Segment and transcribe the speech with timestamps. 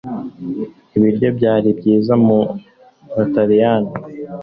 [0.97, 2.39] Ibiryo byari byiza mu
[3.13, 3.91] Butaliyani